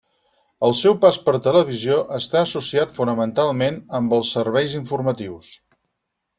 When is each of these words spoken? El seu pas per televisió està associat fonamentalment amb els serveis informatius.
El 0.67 0.71
seu 0.77 0.95
pas 1.03 1.19
per 1.27 1.35
televisió 1.47 1.99
està 2.21 2.41
associat 2.47 2.97
fonamentalment 2.97 3.79
amb 4.01 4.19
els 4.21 4.35
serveis 4.39 4.77
informatius. 4.83 5.57